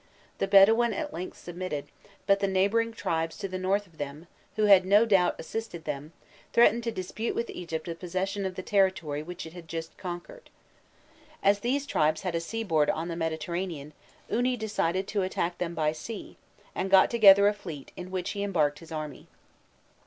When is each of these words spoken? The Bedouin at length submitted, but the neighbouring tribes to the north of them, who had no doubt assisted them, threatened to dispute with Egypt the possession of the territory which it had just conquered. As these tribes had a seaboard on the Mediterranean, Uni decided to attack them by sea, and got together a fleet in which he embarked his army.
The 0.39 0.47
Bedouin 0.47 0.93
at 0.95 1.13
length 1.13 1.37
submitted, 1.37 1.85
but 2.25 2.39
the 2.39 2.47
neighbouring 2.47 2.91
tribes 2.91 3.37
to 3.37 3.47
the 3.47 3.59
north 3.59 3.85
of 3.85 3.99
them, 3.99 4.25
who 4.55 4.63
had 4.63 4.83
no 4.83 5.05
doubt 5.05 5.35
assisted 5.39 5.85
them, 5.85 6.11
threatened 6.53 6.83
to 6.85 6.91
dispute 6.91 7.35
with 7.35 7.51
Egypt 7.51 7.85
the 7.85 7.93
possession 7.93 8.43
of 8.43 8.55
the 8.55 8.63
territory 8.63 9.21
which 9.21 9.45
it 9.45 9.53
had 9.53 9.67
just 9.67 9.95
conquered. 9.99 10.49
As 11.43 11.59
these 11.59 11.85
tribes 11.85 12.21
had 12.21 12.33
a 12.33 12.39
seaboard 12.41 12.89
on 12.89 13.09
the 13.09 13.15
Mediterranean, 13.15 13.93
Uni 14.27 14.57
decided 14.57 15.07
to 15.09 15.21
attack 15.21 15.59
them 15.59 15.75
by 15.75 15.91
sea, 15.91 16.35
and 16.73 16.89
got 16.89 17.11
together 17.11 17.47
a 17.47 17.53
fleet 17.53 17.91
in 17.95 18.09
which 18.09 18.31
he 18.31 18.41
embarked 18.41 18.79
his 18.79 18.91
army. 18.91 19.27